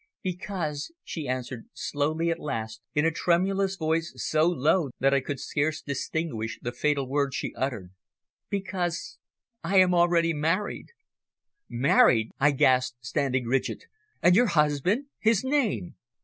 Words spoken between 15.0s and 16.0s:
His name!"